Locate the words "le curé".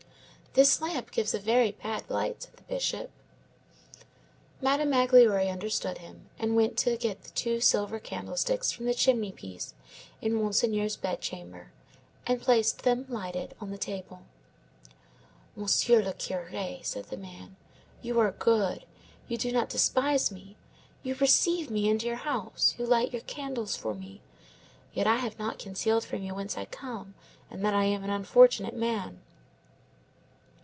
16.01-16.83